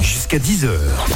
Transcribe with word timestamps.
Jusqu'à 0.00 0.38
10h, 0.38 0.68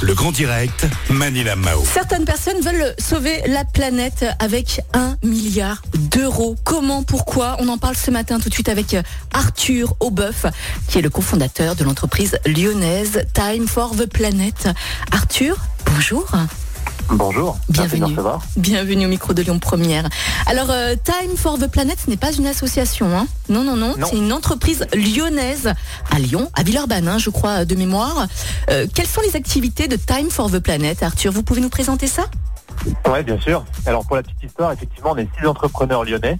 le 0.02 0.14
grand 0.14 0.30
direct, 0.30 0.86
Manila 1.08 1.56
Mao. 1.56 1.82
Certaines 1.92 2.24
personnes 2.24 2.60
veulent 2.60 2.94
sauver 2.98 3.40
la 3.46 3.64
planète 3.64 4.26
avec 4.38 4.82
un 4.92 5.16
milliard 5.22 5.82
d'euros. 5.94 6.56
Comment, 6.64 7.02
pourquoi? 7.02 7.56
On 7.60 7.68
en 7.68 7.78
parle 7.78 7.96
ce 7.96 8.10
matin 8.10 8.38
tout 8.38 8.48
de 8.48 8.54
suite 8.54 8.68
avec 8.68 8.96
Arthur 9.32 9.94
Aubeuf, 10.00 10.46
qui 10.88 10.98
est 10.98 11.02
le 11.02 11.10
cofondateur 11.10 11.76
de 11.76 11.84
l'entreprise 11.84 12.38
lyonnaise 12.46 13.24
Time 13.32 13.66
for 13.66 13.96
the 13.96 14.06
Planet. 14.06 14.68
Arthur, 15.12 15.56
bonjour. 15.86 16.30
Bonjour, 17.10 17.58
bienvenue. 17.68 18.16
Bienvenue 18.56 19.06
au 19.06 19.08
micro 19.08 19.34
de 19.34 19.42
Lyon 19.42 19.58
Première. 19.58 20.08
Alors, 20.46 20.70
euh, 20.70 20.94
Time 20.94 21.36
for 21.36 21.58
the 21.58 21.66
Planet, 21.66 21.98
ce 22.02 22.08
n'est 22.08 22.16
pas 22.16 22.32
une 22.32 22.46
association, 22.46 23.16
hein 23.16 23.26
non, 23.48 23.62
non, 23.62 23.76
non, 23.76 23.94
c'est 24.04 24.16
une 24.16 24.32
entreprise 24.32 24.86
lyonnaise 24.94 25.72
à 26.10 26.18
Lyon, 26.18 26.50
à 26.54 26.62
Villeurbanne, 26.62 27.08
hein, 27.08 27.18
je 27.18 27.30
crois, 27.30 27.64
de 27.64 27.74
mémoire. 27.74 28.26
Euh, 28.70 28.86
quelles 28.92 29.06
sont 29.06 29.20
les 29.20 29.36
activités 29.36 29.86
de 29.86 29.96
Time 29.96 30.30
for 30.30 30.50
the 30.50 30.58
Planet, 30.58 31.02
Arthur 31.02 31.32
Vous 31.32 31.42
pouvez 31.42 31.60
nous 31.60 31.68
présenter 31.68 32.06
ça? 32.06 32.24
Oui, 32.86 33.22
bien 33.22 33.38
sûr. 33.38 33.64
Alors, 33.86 34.06
pour 34.06 34.16
la 34.16 34.22
petite 34.22 34.42
histoire, 34.42 34.72
effectivement, 34.72 35.12
on 35.12 35.16
est 35.16 35.28
six 35.38 35.46
entrepreneurs 35.46 36.04
lyonnais. 36.04 36.38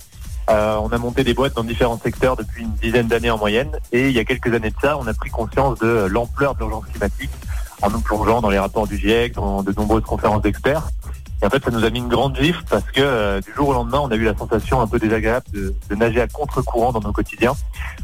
Euh, 0.50 0.77
on 0.83 0.88
a 0.88 0.98
monté 0.98 1.24
des 1.24 1.34
boîtes 1.34 1.55
dans 1.55 1.64
différents 1.64 1.98
secteurs 1.98 2.36
depuis 2.36 2.64
une 2.64 2.74
dizaine 2.74 3.08
d'années 3.08 3.30
en 3.30 3.38
moyenne. 3.38 3.70
Et 3.92 4.08
il 4.08 4.12
y 4.14 4.19
a 4.19 4.24
quelques 4.24 4.52
années 4.52 4.70
de 4.70 4.80
ça, 4.80 4.98
on 4.98 5.06
a 5.06 5.14
pris 5.14 5.30
conscience 5.30 5.78
de 5.78 6.06
l'ampleur 6.10 6.55
de 6.55 6.60
l'urgence 6.60 6.84
climatique 6.91 7.30
en 7.83 7.91
nous 7.91 8.01
plongeant 8.01 8.41
dans 8.41 8.51
les 8.51 8.59
rapports 8.59 8.87
du 8.87 8.96
GIEC, 8.96 9.34
dans 9.34 9.62
de 9.62 9.73
nombreuses 9.73 10.05
conférences 10.05 10.42
d'experts. 10.42 10.88
Et 11.42 11.46
en 11.46 11.51
fait, 11.51 11.62
ça 11.62 11.70
nous 11.70 11.84
a 11.84 11.91
mis 11.91 11.98
une 11.98 12.09
grande 12.09 12.37
gifle 12.37 12.62
parce 12.70 12.84
que 12.84 13.00
euh, 13.00 13.41
du 13.41 13.52
jour 13.55 13.69
au 13.69 13.73
lendemain, 13.73 13.98
on 14.02 14.10
a 14.10 14.14
eu 14.14 14.24
la 14.24 14.37
sensation 14.37 14.80
un 14.80 14.87
peu 14.87 14.98
désagréable 14.98 15.45
de, 15.52 15.74
nager 15.95 16.20
à 16.20 16.27
contre-courant 16.27 16.92
dans 16.92 17.00
nos 17.00 17.12
quotidiens. 17.12 17.55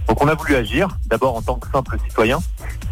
Donc 0.09 0.23
on 0.23 0.29
a 0.29 0.34
voulu 0.34 0.56
agir, 0.56 0.88
d'abord 1.06 1.37
en 1.37 1.43
tant 1.43 1.55
que 1.55 1.66
simple 1.70 1.96
citoyen. 2.06 2.38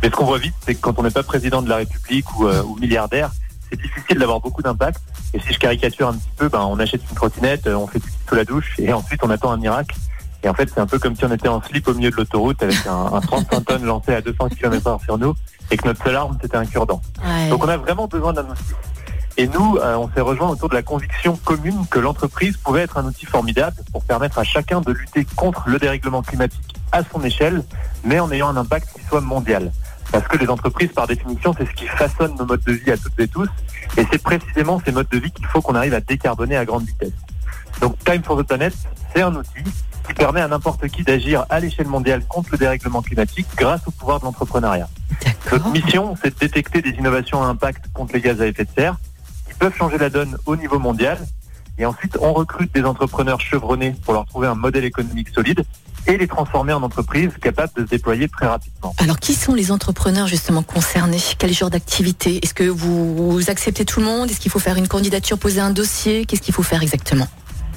Mais 0.02 0.08
ce 0.08 0.14
qu'on 0.14 0.24
voit 0.24 0.38
vite, 0.38 0.54
c'est 0.64 0.74
que 0.74 0.80
quand 0.80 0.98
on 0.98 1.02
n'est 1.02 1.10
pas 1.10 1.22
président 1.22 1.60
de 1.60 1.68
la 1.68 1.76
République 1.76 2.24
ou, 2.38 2.46
euh, 2.46 2.62
milliardaire, 2.80 3.30
c'est 3.70 3.80
difficile 3.80 4.18
d'avoir 4.18 4.40
beaucoup 4.40 4.62
d'impact. 4.62 5.00
Et 5.34 5.40
si 5.40 5.52
je 5.52 5.58
caricature 5.58 6.08
un 6.08 6.14
petit 6.14 6.30
peu, 6.36 6.48
ben, 6.48 6.60
on 6.60 6.78
achète 6.78 7.02
une 7.10 7.16
trottinette, 7.16 7.66
euh, 7.66 7.74
on 7.74 7.86
fait 7.86 8.00
tout 8.00 8.08
sous 8.28 8.34
la 8.34 8.44
douche 8.44 8.74
et 8.78 8.92
ensuite 8.92 9.20
on 9.22 9.30
attend 9.30 9.50
un 9.50 9.58
miracle. 9.58 9.94
Et 10.42 10.48
en 10.48 10.54
fait, 10.54 10.70
c'est 10.72 10.80
un 10.80 10.86
peu 10.86 10.98
comme 10.98 11.16
si 11.16 11.24
on 11.24 11.32
était 11.32 11.48
en 11.48 11.60
slip 11.62 11.88
au 11.88 11.94
milieu 11.94 12.10
de 12.10 12.16
l'autoroute 12.16 12.62
avec 12.62 12.86
un, 12.86 13.12
un 13.12 13.20
35 13.20 13.64
tonnes 13.64 13.84
lancé 13.84 14.14
à 14.14 14.20
200 14.20 14.48
km/h 14.50 15.02
sur 15.02 15.18
nous 15.18 15.34
et 15.70 15.76
que 15.76 15.86
notre 15.86 16.02
seule 16.04 16.16
arme, 16.16 16.38
c'était 16.40 16.56
un 16.56 16.64
cure-dent. 16.64 17.00
Donc 17.50 17.64
on 17.64 17.68
a 17.68 17.76
vraiment 17.76 18.06
besoin 18.06 18.32
d'un 18.32 18.44
outil. 18.44 18.74
Et 19.36 19.46
nous, 19.46 19.76
euh, 19.76 19.96
on 19.96 20.10
s'est 20.10 20.20
rejoint 20.20 20.48
autour 20.48 20.68
de 20.68 20.74
la 20.74 20.82
conviction 20.82 21.36
commune 21.44 21.86
que 21.90 22.00
l'entreprise 22.00 22.56
pouvait 22.56 22.82
être 22.82 22.98
un 22.98 23.04
outil 23.04 23.24
formidable 23.24 23.76
pour 23.92 24.02
permettre 24.04 24.38
à 24.40 24.44
chacun 24.44 24.80
de 24.80 24.90
lutter 24.90 25.24
contre 25.36 25.68
le 25.68 25.78
dérèglement 25.78 26.22
climatique 26.22 26.74
à 26.90 27.02
son 27.04 27.22
échelle, 27.22 27.62
mais 28.02 28.18
en 28.18 28.32
ayant 28.32 28.48
un 28.48 28.56
impact 28.56 28.88
qui 28.94 29.04
soit 29.06 29.20
mondial. 29.20 29.70
Parce 30.10 30.26
que 30.26 30.38
les 30.38 30.48
entreprises, 30.48 30.90
par 30.92 31.06
définition, 31.06 31.54
c'est 31.56 31.66
ce 31.66 31.74
qui 31.74 31.86
façonne 31.86 32.34
nos 32.36 32.46
modes 32.46 32.64
de 32.64 32.72
vie 32.72 32.90
à 32.90 32.96
toutes 32.96 33.18
et 33.20 33.28
tous. 33.28 33.48
Et 33.96 34.04
c'est 34.10 34.20
précisément 34.20 34.80
ces 34.84 34.90
modes 34.90 35.08
de 35.10 35.18
vie 35.18 35.30
qu'il 35.30 35.46
faut 35.46 35.60
qu'on 35.60 35.74
arrive 35.74 35.94
à 35.94 36.00
décarboner 36.00 36.56
à 36.56 36.64
grande 36.64 36.84
vitesse. 36.84 37.12
Donc 37.80 37.96
Time 38.04 38.24
for 38.24 38.36
the 38.38 38.42
Planet, 38.42 38.74
c'est 39.14 39.22
un 39.22 39.34
outil 39.36 39.62
qui 40.08 40.14
permet 40.14 40.40
à 40.40 40.48
n'importe 40.48 40.88
qui 40.88 41.02
d'agir 41.02 41.44
à 41.50 41.60
l'échelle 41.60 41.86
mondiale 41.86 42.24
contre 42.26 42.50
le 42.52 42.58
dérèglement 42.58 43.02
climatique 43.02 43.46
grâce 43.56 43.82
au 43.86 43.90
pouvoir 43.90 44.18
de 44.20 44.24
l'entrepreneuriat. 44.24 44.88
Notre 45.52 45.68
mission, 45.68 46.16
c'est 46.22 46.30
de 46.34 46.38
détecter 46.38 46.82
des 46.82 46.90
innovations 46.90 47.42
à 47.42 47.46
impact 47.46 47.84
contre 47.92 48.14
les 48.14 48.20
gaz 48.20 48.40
à 48.40 48.46
effet 48.46 48.64
de 48.64 48.70
serre 48.76 48.96
qui 49.46 49.54
peuvent 49.54 49.74
changer 49.76 49.98
la 49.98 50.10
donne 50.10 50.36
au 50.46 50.56
niveau 50.56 50.78
mondial. 50.78 51.18
Et 51.78 51.86
ensuite, 51.86 52.16
on 52.20 52.32
recrute 52.32 52.74
des 52.74 52.84
entrepreneurs 52.84 53.40
chevronnés 53.40 53.94
pour 54.04 54.12
leur 54.14 54.26
trouver 54.26 54.48
un 54.48 54.56
modèle 54.56 54.84
économique 54.84 55.28
solide 55.32 55.64
et 56.06 56.16
les 56.16 56.26
transformer 56.26 56.72
en 56.72 56.82
entreprises 56.82 57.30
capables 57.40 57.72
de 57.76 57.82
se 57.82 57.90
déployer 57.90 58.28
très 58.28 58.46
rapidement. 58.46 58.94
Alors, 58.98 59.20
qui 59.20 59.34
sont 59.34 59.54
les 59.54 59.70
entrepreneurs 59.70 60.26
justement 60.26 60.62
concernés? 60.62 61.20
Quel 61.38 61.52
genre 61.52 61.70
d'activité? 61.70 62.40
Est-ce 62.42 62.54
que 62.54 62.64
vous 62.64 63.40
acceptez 63.48 63.84
tout 63.84 64.00
le 64.00 64.06
monde? 64.06 64.30
Est-ce 64.30 64.40
qu'il 64.40 64.50
faut 64.50 64.58
faire 64.58 64.76
une 64.76 64.88
candidature, 64.88 65.38
poser 65.38 65.60
un 65.60 65.70
dossier? 65.70 66.24
Qu'est-ce 66.24 66.40
qu'il 66.42 66.54
faut 66.54 66.62
faire 66.62 66.82
exactement? 66.82 67.28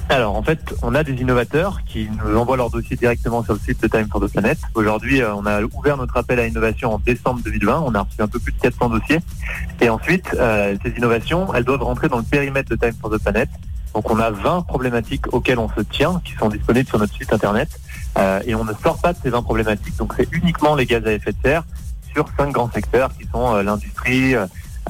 Alors 0.08 0.36
en 0.36 0.42
fait, 0.42 0.74
on 0.82 0.94
a 0.94 1.04
des 1.04 1.12
innovateurs 1.12 1.80
qui 1.84 2.08
nous 2.10 2.36
envoient 2.36 2.56
leur 2.56 2.70
dossier 2.70 2.96
directement 2.96 3.42
sur 3.42 3.54
le 3.54 3.58
site 3.60 3.82
de 3.82 3.88
Time 3.88 4.08
for 4.10 4.20
the 4.20 4.30
Planet. 4.30 4.58
Aujourd'hui, 4.74 5.22
euh, 5.22 5.34
on 5.34 5.46
a 5.46 5.62
ouvert 5.62 5.96
notre 5.96 6.16
appel 6.16 6.38
à 6.38 6.46
innovation 6.46 6.94
en 6.94 6.98
décembre 6.98 7.40
2020. 7.44 7.82
On 7.86 7.94
a 7.94 8.02
reçu 8.02 8.20
un 8.20 8.28
peu 8.28 8.38
plus 8.38 8.52
de 8.52 8.58
400 8.60 8.90
dossiers. 8.90 9.20
Et 9.80 9.88
ensuite, 9.88 10.26
euh, 10.34 10.76
ces 10.84 10.90
innovations, 10.90 11.52
elles 11.54 11.64
doivent 11.64 11.82
rentrer 11.82 12.08
dans 12.08 12.18
le 12.18 12.24
périmètre 12.24 12.70
de 12.70 12.76
Time 12.76 12.94
for 13.00 13.10
the 13.10 13.18
Planet. 13.18 13.48
Donc 13.94 14.10
on 14.10 14.18
a 14.18 14.30
20 14.30 14.62
problématiques 14.62 15.32
auxquelles 15.32 15.58
on 15.58 15.68
se 15.68 15.80
tient, 15.80 16.20
qui 16.24 16.32
sont 16.32 16.48
disponibles 16.48 16.88
sur 16.88 16.98
notre 16.98 17.14
site 17.14 17.32
internet. 17.32 17.68
Euh, 18.18 18.40
et 18.46 18.54
on 18.54 18.64
ne 18.64 18.72
sort 18.82 19.00
pas 19.00 19.12
de 19.12 19.18
ces 19.22 19.30
20 19.30 19.42
problématiques. 19.42 19.96
Donc 19.96 20.14
c'est 20.16 20.28
uniquement 20.32 20.74
les 20.74 20.86
gaz 20.86 21.06
à 21.06 21.12
effet 21.12 21.32
de 21.32 21.38
serre 21.42 21.64
sur 22.12 22.26
cinq 22.36 22.52
grands 22.52 22.70
secteurs 22.70 23.10
qui 23.16 23.26
sont 23.32 23.54
l'industrie, 23.62 24.34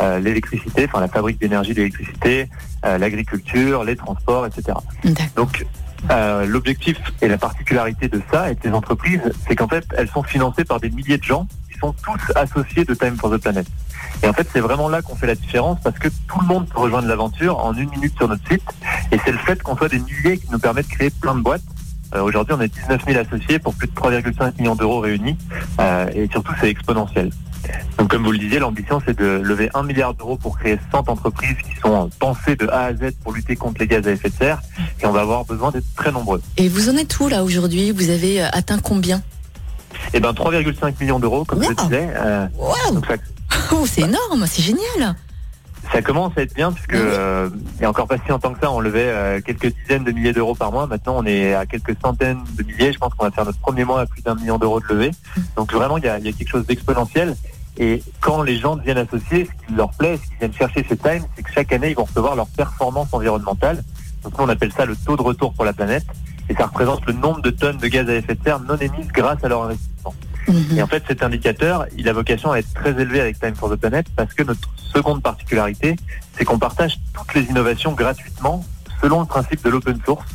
euh, 0.00 0.18
l'électricité, 0.18 0.86
enfin 0.86 1.00
la 1.00 1.08
fabrique 1.08 1.38
d'énergie 1.38 1.74
d'électricité, 1.74 2.48
euh, 2.84 2.96
l'agriculture, 2.96 3.84
les 3.84 3.94
transports, 3.94 4.46
etc. 4.46 4.78
Donc 5.36 5.66
euh, 6.10 6.46
l'objectif 6.46 6.96
et 7.20 7.28
la 7.28 7.36
particularité 7.36 8.08
de 8.08 8.20
ça 8.30 8.50
et 8.50 8.54
de 8.54 8.60
ces 8.62 8.72
entreprises, 8.72 9.20
c'est 9.46 9.54
qu'en 9.54 9.68
fait, 9.68 9.84
elles 9.96 10.08
sont 10.08 10.22
financées 10.22 10.64
par 10.64 10.80
des 10.80 10.88
milliers 10.88 11.18
de 11.18 11.22
gens 11.22 11.46
qui 11.70 11.78
sont 11.78 11.92
tous 11.92 12.32
associés 12.36 12.84
de 12.84 12.94
Time 12.94 13.16
for 13.16 13.30
the 13.30 13.36
Planet. 13.36 13.66
Et 14.22 14.28
en 14.28 14.32
fait, 14.32 14.48
c'est 14.50 14.60
vraiment 14.60 14.88
là 14.88 15.02
qu'on 15.02 15.14
fait 15.14 15.26
la 15.26 15.34
différence 15.34 15.78
parce 15.84 15.98
que 15.98 16.08
tout 16.08 16.40
le 16.40 16.46
monde 16.46 16.66
peut 16.68 16.80
rejoindre 16.80 17.06
l'aventure 17.06 17.58
en 17.58 17.74
une 17.74 17.90
minute 17.90 18.16
sur 18.16 18.28
notre 18.28 18.46
site. 18.48 18.62
Et 19.10 19.18
c'est 19.24 19.32
le 19.32 19.38
fait 19.38 19.62
qu'on 19.62 19.76
soit 19.76 19.88
des 19.88 19.98
milliers 19.98 20.38
qui 20.38 20.50
nous 20.50 20.58
permet 20.58 20.82
de 20.82 20.88
créer 20.88 21.10
plein 21.10 21.34
de 21.34 21.40
boîtes. 21.40 21.62
Aujourd'hui, 22.18 22.54
on 22.56 22.60
est 22.60 22.68
19 22.68 23.04
000 23.06 23.20
associés 23.20 23.58
pour 23.58 23.74
plus 23.74 23.88
de 23.88 23.92
3,5 23.92 24.58
millions 24.58 24.74
d'euros 24.74 25.00
réunis. 25.00 25.36
et 26.14 26.28
surtout, 26.30 26.52
c'est 26.60 26.68
exponentiel. 26.68 27.30
Donc 27.98 28.08
comme 28.08 28.24
vous 28.24 28.32
le 28.32 28.38
disiez, 28.38 28.58
l'ambition 28.58 29.00
c'est 29.06 29.16
de 29.18 29.40
lever 29.42 29.70
un 29.74 29.82
milliard 29.82 30.14
d'euros 30.14 30.36
pour 30.36 30.58
créer 30.58 30.78
100 30.90 31.08
entreprises 31.08 31.56
qui 31.56 31.80
sont 31.80 32.10
pensées 32.18 32.56
de 32.56 32.68
A 32.68 32.84
à 32.86 32.94
Z 32.94 33.12
pour 33.22 33.32
lutter 33.32 33.56
contre 33.56 33.80
les 33.80 33.86
gaz 33.86 34.06
à 34.06 34.12
effet 34.12 34.30
de 34.30 34.34
serre. 34.34 34.62
Et 35.00 35.06
on 35.06 35.12
va 35.12 35.20
avoir 35.20 35.44
besoin 35.44 35.70
d'être 35.70 35.94
très 35.94 36.12
nombreux. 36.12 36.42
Et 36.56 36.68
vous 36.68 36.88
en 36.88 36.96
êtes 36.96 37.18
où 37.20 37.28
là 37.28 37.44
aujourd'hui? 37.44 37.90
Vous 37.90 38.10
avez 38.10 38.42
euh, 38.42 38.48
atteint 38.52 38.78
combien? 38.78 39.22
Eh 40.14 40.20
ben 40.20 40.32
3,5 40.32 40.94
millions 41.00 41.20
d'euros 41.20 41.44
comme 41.44 41.62
je 41.62 41.72
disais. 41.84 42.08
Euh, 42.16 42.46
oh, 42.58 43.86
c'est 43.86 44.02
énorme, 44.02 44.46
c'est 44.46 44.62
génial 44.62 45.14
ça 45.92 46.00
commence 46.02 46.32
à 46.36 46.42
être 46.42 46.54
bien 46.54 46.72
puisque 46.72 46.94
euh, 46.94 47.50
il 47.76 47.82
y 47.82 47.84
a 47.84 47.90
encore 47.90 48.06
pas 48.06 48.16
si 48.16 48.28
longtemps 48.28 48.52
que 48.52 48.60
ça, 48.60 48.70
on 48.70 48.80
levait 48.80 49.42
quelques 49.44 49.74
dizaines 49.74 50.04
de 50.04 50.12
milliers 50.12 50.32
d'euros 50.32 50.54
par 50.54 50.72
mois. 50.72 50.86
Maintenant, 50.86 51.16
on 51.18 51.26
est 51.26 51.54
à 51.54 51.66
quelques 51.66 51.96
centaines 52.00 52.40
de 52.56 52.62
milliers. 52.62 52.92
Je 52.92 52.98
pense 52.98 53.12
qu'on 53.14 53.26
va 53.26 53.30
faire 53.30 53.44
notre 53.44 53.58
premier 53.58 53.84
mois 53.84 54.00
à 54.00 54.06
plus 54.06 54.22
d'un 54.22 54.34
million 54.34 54.58
d'euros 54.58 54.80
de 54.80 54.86
levée. 54.86 55.10
Donc 55.56 55.72
vraiment, 55.72 55.98
il 55.98 56.04
y 56.04 56.08
a, 56.08 56.18
il 56.18 56.24
y 56.24 56.28
a 56.28 56.32
quelque 56.32 56.48
chose 56.48 56.66
d'exponentiel. 56.66 57.36
Et 57.78 58.02
quand 58.20 58.42
les 58.42 58.56
gens 58.58 58.76
deviennent 58.76 58.98
associés, 58.98 59.48
ce 59.48 59.66
qui 59.66 59.74
leur 59.74 59.90
plaît, 59.92 60.16
ce 60.16 60.28
qu'ils 60.28 60.38
viennent 60.38 60.52
chercher 60.52 60.84
chez 60.84 60.96
Time, 60.96 61.24
c'est 61.36 61.42
que 61.42 61.52
chaque 61.52 61.72
année, 61.72 61.90
ils 61.90 61.96
vont 61.96 62.04
recevoir 62.04 62.36
leur 62.36 62.46
performance 62.48 63.08
environnementale. 63.12 63.82
Donc 64.22 64.38
nous, 64.38 64.44
on 64.44 64.48
appelle 64.48 64.72
ça 64.72 64.84
le 64.84 64.96
taux 64.96 65.16
de 65.16 65.22
retour 65.22 65.52
pour 65.52 65.64
la 65.64 65.72
planète. 65.72 66.04
Et 66.48 66.54
ça 66.54 66.66
représente 66.66 67.06
le 67.06 67.12
nombre 67.12 67.40
de 67.40 67.50
tonnes 67.50 67.78
de 67.78 67.86
gaz 67.88 68.08
à 68.08 68.14
effet 68.14 68.34
de 68.34 68.42
serre 68.42 68.60
non 68.60 68.76
émises 68.76 69.08
grâce 69.08 69.42
à 69.42 69.48
leur 69.48 69.64
investissement. 69.64 69.91
Mhm. 70.52 70.78
Et 70.78 70.82
en 70.82 70.86
fait, 70.86 71.02
cet 71.06 71.22
indicateur, 71.22 71.86
il 71.96 72.08
a 72.08 72.12
vocation 72.12 72.52
à 72.52 72.58
être 72.58 72.72
très 72.74 72.90
élevé 72.90 73.20
avec 73.20 73.40
Time 73.40 73.54
for 73.54 73.70
the 73.70 73.76
Planet 73.76 74.06
parce 74.14 74.34
que 74.34 74.42
notre 74.42 74.68
seconde 74.92 75.22
particularité, 75.22 75.96
c'est 76.36 76.44
qu'on 76.44 76.58
partage 76.58 76.98
toutes 77.12 77.34
les 77.34 77.42
innovations 77.42 77.92
gratuitement 77.92 78.64
selon 79.00 79.20
le 79.20 79.26
principe 79.26 79.64
de 79.64 79.70
l'open 79.70 79.98
source. 80.04 80.26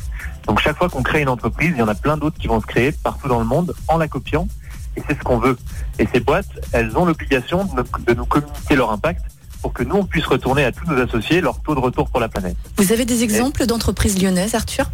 Donc 0.46 0.60
chaque 0.60 0.76
fois 0.76 0.88
qu'on 0.88 1.02
crée 1.02 1.22
une 1.22 1.28
entreprise, 1.28 1.72
il 1.74 1.78
y 1.78 1.82
en 1.82 1.88
a 1.88 1.94
plein 1.94 2.16
d'autres 2.16 2.38
qui 2.38 2.46
vont 2.46 2.60
se 2.60 2.66
créer 2.66 2.92
partout 2.92 3.28
dans 3.28 3.38
le 3.38 3.44
monde 3.44 3.74
en 3.86 3.98
la 3.98 4.08
copiant 4.08 4.48
et 4.96 5.02
c'est 5.06 5.18
ce 5.18 5.22
qu'on 5.22 5.38
veut. 5.38 5.56
Et 5.98 6.08
ces 6.12 6.20
boîtes, 6.20 6.48
elles 6.72 6.96
ont 6.96 7.04
l'obligation 7.04 7.64
de, 7.64 8.14
nous 8.14 8.26
communiquer 8.26 8.76
leur 8.76 8.90
impact 8.90 9.22
pour 9.62 9.72
que 9.72 9.82
nous, 9.82 9.96
on 9.96 10.04
puisse 10.04 10.26
retourner 10.26 10.64
à 10.64 10.72
tous 10.72 10.86
nos 10.86 11.00
associés 11.00 11.40
leur 11.40 11.60
taux 11.62 11.74
de 11.74 11.80
retour 11.80 12.08
pour 12.08 12.20
la 12.20 12.28
planète. 12.28 12.56
Vous 12.76 12.92
avez 12.92 13.04
des 13.04 13.24
exemples 13.24 13.66
d'entreprises 13.66 14.20
lyonnaises, 14.20 14.54
Arthur? 14.54 14.90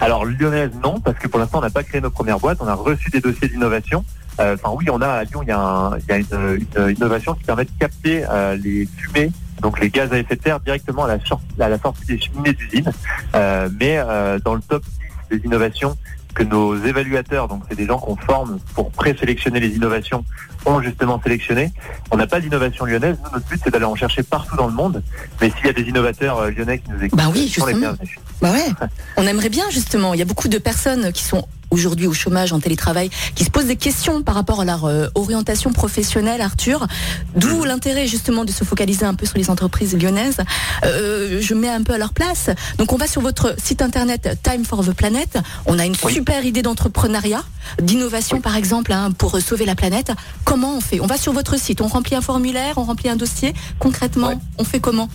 Alors, 0.00 0.24
lyonnaises, 0.24 0.70
non, 0.82 1.00
parce 1.00 1.18
que 1.18 1.28
pour 1.28 1.40
l'instant, 1.40 1.58
on 1.58 1.62
n'a 1.62 1.70
pas 1.70 1.82
créé 1.82 2.00
nos 2.00 2.10
premières 2.10 2.38
boîtes. 2.38 2.58
On 2.60 2.68
a 2.68 2.74
reçu 2.74 3.10
des 3.10 3.20
dossiers 3.20 3.48
d'innovation. 3.48 4.04
Euh, 4.40 4.56
enfin, 4.62 4.74
oui, 4.76 4.86
on 4.90 5.00
a 5.00 5.08
à 5.08 5.24
Lyon, 5.24 5.42
il 5.42 5.48
y 5.48 5.52
a, 5.52 6.16
une, 6.16 6.92
innovation 6.96 7.34
qui 7.34 7.44
permet 7.44 7.64
de 7.64 7.70
capter 7.78 8.24
euh, 8.30 8.56
les 8.56 8.88
fumées 8.96 9.30
donc 9.60 9.78
les 9.78 9.90
gaz 9.90 10.12
à 10.12 10.18
effet 10.18 10.34
de 10.34 10.42
serre 10.42 10.58
directement 10.58 11.04
à 11.04 11.16
la, 11.56 11.68
la 11.68 11.78
sortie 11.78 12.04
des 12.04 12.20
cheminées 12.20 12.52
d'usine. 12.52 12.90
Euh, 13.36 13.68
mais 13.80 13.96
dans 14.44 14.54
le 14.54 14.60
top 14.60 14.82
10 15.30 15.38
des 15.38 15.46
innovations 15.46 15.96
que 16.34 16.42
nos 16.42 16.76
évaluateurs, 16.76 17.46
donc 17.46 17.62
c'est 17.68 17.76
des 17.76 17.86
gens 17.86 17.98
qu'on 17.98 18.16
forme 18.16 18.58
pour 18.74 18.90
présélectionner 18.90 19.60
les 19.60 19.68
innovations, 19.68 20.24
ont 20.66 20.82
justement 20.82 21.20
sélectionné. 21.22 21.70
On 22.10 22.16
n'a 22.16 22.26
pas 22.26 22.40
d'innovation 22.40 22.86
lyonnaise. 22.86 23.18
Nous, 23.22 23.30
notre 23.30 23.46
but, 23.46 23.60
c'est 23.62 23.70
d'aller 23.70 23.84
en 23.84 23.94
chercher 23.94 24.24
partout 24.24 24.56
dans 24.56 24.66
le 24.66 24.72
monde. 24.72 25.00
Mais 25.40 25.50
s'il 25.50 25.66
y 25.66 25.68
a 25.68 25.72
des 25.72 25.82
innovateurs 25.82 26.50
lyonnais 26.50 26.80
qui 26.80 26.90
nous 26.90 27.04
écoutent, 27.04 27.18
bah 27.18 27.30
oui, 27.32 27.46
justement. 27.46 27.92
Bah 28.40 28.50
ouais. 28.50 28.88
On 29.16 29.26
aimerait 29.28 29.50
bien, 29.50 29.70
justement. 29.70 30.12
Il 30.12 30.18
y 30.18 30.22
a 30.22 30.26
beaucoup 30.26 30.48
de 30.48 30.58
personnes 30.58 31.12
qui 31.12 31.22
sont 31.22 31.46
aujourd'hui 31.72 32.06
au 32.06 32.12
chômage, 32.12 32.52
en 32.52 32.60
télétravail, 32.60 33.10
qui 33.34 33.44
se 33.44 33.50
posent 33.50 33.66
des 33.66 33.76
questions 33.76 34.22
par 34.22 34.34
rapport 34.34 34.60
à 34.60 34.64
leur 34.64 34.84
euh, 34.84 35.08
orientation 35.14 35.72
professionnelle, 35.72 36.40
Arthur. 36.40 36.86
D'où 37.34 37.62
mhm. 37.62 37.66
l'intérêt 37.66 38.06
justement 38.06 38.44
de 38.44 38.52
se 38.52 38.62
focaliser 38.64 39.04
un 39.04 39.14
peu 39.14 39.26
sur 39.26 39.38
les 39.38 39.50
entreprises 39.50 39.96
lyonnaises. 39.96 40.38
Euh, 40.84 41.40
je 41.40 41.54
mets 41.54 41.68
un 41.68 41.82
peu 41.82 41.94
à 41.94 41.98
leur 41.98 42.12
place. 42.12 42.50
Donc 42.78 42.92
on 42.92 42.96
va 42.96 43.06
sur 43.06 43.22
votre 43.22 43.54
site 43.58 43.82
internet 43.82 44.38
Time 44.42 44.64
for 44.64 44.84
the 44.84 44.92
Planet. 44.92 45.38
On 45.66 45.78
a 45.78 45.86
une 45.86 45.94
super 45.94 46.44
idée 46.44 46.62
d'entrepreneuriat, 46.62 47.42
d'innovation 47.80 48.40
par 48.40 48.56
exemple, 48.56 48.92
hein, 48.92 49.10
pour 49.16 49.40
sauver 49.40 49.64
la 49.64 49.74
planète. 49.74 50.12
Comment 50.44 50.76
on 50.76 50.80
fait? 50.80 51.00
On 51.00 51.06
va 51.06 51.16
sur 51.16 51.32
votre 51.32 51.58
site, 51.58 51.80
on 51.80 51.88
remplit 51.88 52.14
un 52.14 52.20
formulaire, 52.20 52.74
on 52.76 52.84
remplit 52.84 53.08
un 53.08 53.16
dossier. 53.16 53.54
Concrètement, 53.78 54.40
on 54.58 54.64
fait 54.64 54.80
comment? 54.80 55.08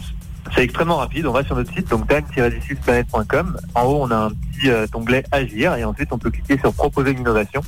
C'est 0.53 0.63
extrêmement 0.63 0.97
rapide. 0.97 1.25
On 1.25 1.31
va 1.31 1.43
sur 1.43 1.55
notre 1.55 1.73
site, 1.73 1.89
donc 1.89 2.07
time-planète.com. 2.07 3.57
En 3.75 3.83
haut, 3.83 3.99
on 4.01 4.11
a 4.11 4.15
un 4.15 4.29
petit 4.29 4.69
euh, 4.69 4.85
onglet 4.93 5.23
Agir 5.31 5.75
et 5.75 5.83
ensuite 5.83 6.09
on 6.11 6.17
peut 6.17 6.31
cliquer 6.31 6.57
sur 6.57 6.73
Proposer 6.73 7.11
une 7.11 7.19
innovation. 7.19 7.61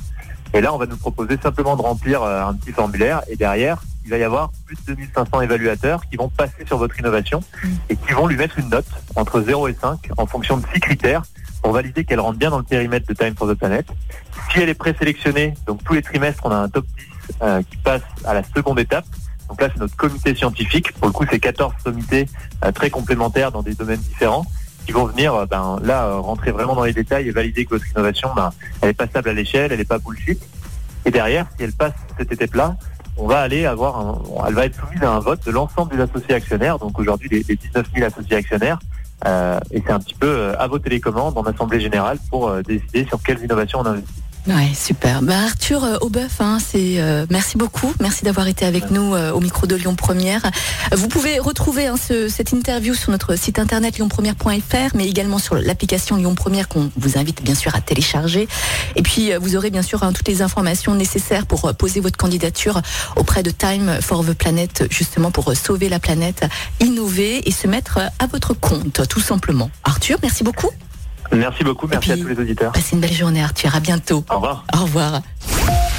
Et 0.52 0.60
là, 0.60 0.74
on 0.74 0.78
va 0.78 0.86
nous 0.86 0.96
proposer 0.96 1.36
simplement 1.40 1.76
de 1.76 1.82
remplir 1.82 2.22
euh, 2.22 2.44
un 2.44 2.54
petit 2.54 2.72
formulaire 2.72 3.22
et 3.28 3.36
derrière, 3.36 3.82
il 4.04 4.10
va 4.10 4.18
y 4.18 4.24
avoir 4.24 4.50
plus 4.66 4.76
de 4.86 4.94
2500 4.94 5.42
évaluateurs 5.42 6.02
qui 6.10 6.16
vont 6.16 6.28
passer 6.28 6.66
sur 6.66 6.78
votre 6.78 6.98
innovation 6.98 7.40
et 7.88 7.96
qui 7.96 8.12
vont 8.12 8.26
lui 8.26 8.36
mettre 8.36 8.58
une 8.58 8.68
note 8.68 8.88
entre 9.14 9.42
0 9.42 9.68
et 9.68 9.76
5 9.80 10.10
en 10.16 10.26
fonction 10.26 10.56
de 10.56 10.64
six 10.72 10.80
critères 10.80 11.22
pour 11.62 11.72
valider 11.72 12.04
qu'elle 12.04 12.20
rentre 12.20 12.38
bien 12.38 12.50
dans 12.50 12.58
le 12.58 12.64
périmètre 12.64 13.06
de 13.06 13.14
Time 13.14 13.34
for 13.36 13.48
the 13.48 13.54
Planet. 13.54 13.86
Si 14.50 14.60
elle 14.60 14.68
est 14.68 14.74
présélectionnée, 14.74 15.54
donc 15.66 15.84
tous 15.84 15.92
les 15.92 16.02
trimestres, 16.02 16.42
on 16.44 16.50
a 16.50 16.56
un 16.56 16.68
top 16.68 16.84
10 16.96 17.34
euh, 17.42 17.62
qui 17.62 17.76
passe 17.76 18.02
à 18.24 18.34
la 18.34 18.42
seconde 18.42 18.80
étape. 18.80 19.04
Donc 19.50 19.60
là, 19.60 19.68
c'est 19.74 19.80
notre 19.80 19.96
comité 19.96 20.34
scientifique. 20.34 20.92
Pour 20.92 21.08
le 21.08 21.12
coup, 21.12 21.24
c'est 21.28 21.40
14 21.40 21.74
comités 21.84 22.28
euh, 22.64 22.70
très 22.70 22.88
complémentaires 22.88 23.50
dans 23.50 23.62
des 23.62 23.74
domaines 23.74 23.98
différents 23.98 24.46
qui 24.86 24.92
vont 24.92 25.06
venir 25.06 25.34
euh, 25.34 25.44
ben, 25.44 25.78
là 25.82 26.04
euh, 26.04 26.20
rentrer 26.20 26.52
vraiment 26.52 26.76
dans 26.76 26.84
les 26.84 26.92
détails 26.92 27.28
et 27.28 27.32
valider 27.32 27.64
que 27.64 27.70
votre 27.70 27.90
innovation, 27.90 28.30
ben, 28.34 28.50
elle 28.80 28.90
est 28.90 28.94
passable 28.94 29.28
à 29.28 29.32
l'échelle, 29.32 29.72
elle 29.72 29.78
n'est 29.78 29.84
pas 29.84 29.98
bullshit. 29.98 30.40
Et 31.04 31.10
derrière, 31.10 31.46
si 31.56 31.64
elle 31.64 31.72
passe 31.72 31.94
cette 32.16 32.30
étape-là, 32.30 32.76
on 33.16 33.26
va 33.26 33.40
aller 33.40 33.66
avoir, 33.66 34.22
elle 34.46 34.54
va 34.54 34.66
être 34.66 34.78
soumise 34.78 35.02
à 35.02 35.10
un 35.10 35.18
vote 35.18 35.44
de 35.44 35.50
l'ensemble 35.50 35.96
des 35.96 36.00
associés 36.00 36.34
actionnaires. 36.34 36.78
Donc 36.78 36.96
aujourd'hui, 36.98 37.28
les, 37.48 37.56
19 37.56 37.86
000 37.92 38.06
associés 38.06 38.36
actionnaires. 38.36 38.78
et 39.26 39.82
c'est 39.84 39.90
un 39.90 39.98
petit 39.98 40.14
peu 40.14 40.54
à 40.58 40.66
vos 40.68 40.78
télécommandes 40.78 41.36
en 41.36 41.42
assemblée 41.42 41.80
générale 41.80 42.18
pour 42.30 42.52
décider 42.62 43.04
sur 43.06 43.20
quelles 43.22 43.42
innovations 43.42 43.80
on 43.80 43.86
investit. 43.86 44.22
Ouais, 44.46 44.72
super. 44.74 45.20
Bah, 45.20 45.38
Arthur 45.44 45.84
euh, 45.84 45.98
Aubeuf, 46.00 46.40
hein, 46.40 46.58
euh, 46.74 47.26
merci 47.28 47.58
beaucoup, 47.58 47.92
merci 48.00 48.24
d'avoir 48.24 48.48
été 48.48 48.64
avec 48.64 48.90
nous 48.90 49.14
euh, 49.14 49.32
au 49.32 49.40
micro 49.40 49.66
de 49.66 49.76
Lyon 49.76 49.94
Première. 49.94 50.42
Vous 50.92 51.08
pouvez 51.08 51.38
retrouver 51.38 51.86
hein, 51.86 51.96
cette 51.98 52.52
interview 52.52 52.94
sur 52.94 53.10
notre 53.10 53.36
site 53.36 53.58
internet 53.58 53.98
lyonpremière.fr, 53.98 54.94
mais 54.94 55.06
également 55.06 55.38
sur 55.38 55.56
l'application 55.56 56.16
Lyon 56.16 56.34
Première 56.34 56.68
qu'on 56.68 56.90
vous 56.96 57.18
invite 57.18 57.42
bien 57.42 57.54
sûr 57.54 57.74
à 57.74 57.82
télécharger. 57.82 58.48
Et 58.96 59.02
puis 59.02 59.32
vous 59.38 59.56
aurez 59.56 59.70
bien 59.70 59.82
sûr 59.82 60.02
hein, 60.02 60.12
toutes 60.12 60.28
les 60.28 60.40
informations 60.40 60.94
nécessaires 60.94 61.44
pour 61.44 61.74
poser 61.74 62.00
votre 62.00 62.16
candidature 62.16 62.80
auprès 63.16 63.42
de 63.42 63.50
Time 63.50 63.98
for 64.00 64.24
the 64.24 64.32
Planet, 64.32 64.84
justement 64.90 65.30
pour 65.30 65.54
sauver 65.54 65.90
la 65.90 65.98
planète, 65.98 66.46
innover 66.80 67.46
et 67.46 67.52
se 67.52 67.66
mettre 67.66 67.98
à 68.18 68.26
votre 68.26 68.54
compte, 68.54 69.06
tout 69.08 69.20
simplement. 69.20 69.70
Arthur, 69.84 70.18
merci 70.22 70.44
beaucoup. 70.44 70.70
Merci 71.32 71.64
beaucoup, 71.64 71.86
merci 71.86 72.12
à 72.12 72.16
tous 72.16 72.28
les 72.28 72.38
auditeurs. 72.38 72.72
Passez 72.72 72.94
une 72.94 73.00
belle 73.00 73.12
journée 73.12 73.42
Arthur, 73.42 73.74
à 73.74 73.80
bientôt. 73.80 74.24
Au 74.30 74.34
revoir. 74.34 74.64
Au 74.74 74.82
revoir. 74.82 75.20